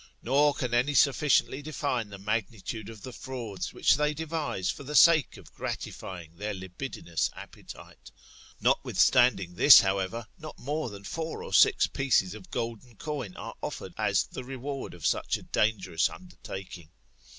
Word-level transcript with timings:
Nor 0.23 0.55
can 0.55 0.73
any 0.73 0.95
sufficiently 0.95 1.61
define 1.61 2.09
the 2.09 2.17
magnitude 2.17 2.89
of 2.89 3.03
the 3.03 3.13
frauds 3.13 3.71
which 3.71 3.95
they 3.97 4.15
devise 4.15 4.71
for 4.71 4.81
the 4.83 4.95
sake 4.95 5.37
of 5.37 5.53
gratifying 5.53 6.35
their 6.37 6.55
libidinous 6.55 7.29
appetite. 7.35 8.09
Notwithstanding 8.59 9.53
this, 9.53 9.81
however, 9.81 10.25
not 10.39 10.57
more 10.57 10.89
than 10.89 11.03
four 11.03 11.43
or 11.43 11.53
six 11.53 11.85
pieces 11.85 12.33
of 12.33 12.49
gold 12.49 12.81
coin 12.97 13.35
aire 13.37 13.53
offered 13.61 13.93
as 13.95 14.23
the 14.23 14.43
reward 14.43 14.95
of 14.95 15.05
such 15.05 15.37
a 15.37 15.43
dangerous 15.43 16.09
undertaking. 16.09 16.89